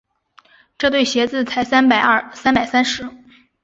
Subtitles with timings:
[0.79, 3.07] 这对鞋子才三百三十。